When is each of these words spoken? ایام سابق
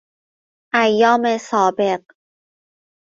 ایام 0.83 1.23
سابق 1.47 2.03